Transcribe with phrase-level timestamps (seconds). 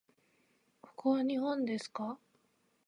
[0.81, 2.17] ここは日本ですか？